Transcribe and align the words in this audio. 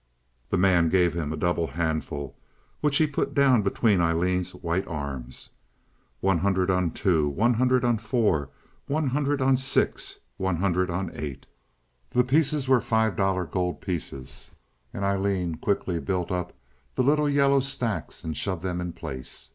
The 0.49 0.57
man 0.57 0.89
gave 0.89 1.13
him 1.13 1.31
a 1.31 1.37
double 1.37 1.67
handful, 1.67 2.35
which 2.79 2.97
he 2.97 3.05
put 3.05 3.35
down 3.35 3.61
between 3.61 4.01
Aileen's 4.01 4.55
white 4.55 4.87
arms. 4.87 5.51
"One 6.21 6.39
hundred 6.39 6.71
on 6.71 6.89
two. 6.89 7.29
One 7.29 7.53
hundred 7.53 7.85
on 7.85 7.99
four. 7.99 8.49
One 8.87 9.05
hundred 9.09 9.43
on 9.43 9.57
six. 9.57 10.17
One 10.37 10.55
hundred 10.55 10.89
on 10.89 11.11
eight." 11.13 11.45
The 12.09 12.23
pieces 12.23 12.67
were 12.67 12.81
five 12.81 13.15
dollar 13.15 13.45
gold 13.45 13.79
pieces, 13.79 14.49
and 14.91 15.05
Aileen 15.05 15.53
quickly 15.57 15.99
built 15.99 16.31
up 16.31 16.53
the 16.95 17.03
little 17.03 17.29
yellow 17.29 17.59
stacks 17.59 18.23
and 18.23 18.35
shoved 18.35 18.63
them 18.63 18.81
in 18.81 18.93
place. 18.93 19.49